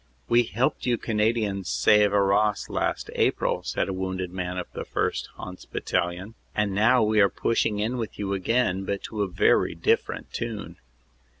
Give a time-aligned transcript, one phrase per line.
[0.27, 5.27] "We helped you Canadians save Arras last April," said a wounded man of the 1st.
[5.37, 5.65] Hants.
[5.65, 10.33] Battalion, "and now we are pushing in with you again, but to a very different
[10.33, 10.77] tune."